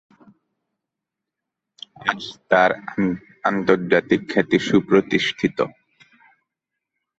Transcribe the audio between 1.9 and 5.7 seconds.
আজ তার আন্তর্জাতিক খ্যাতি সুপ্রতিষ্ঠিত।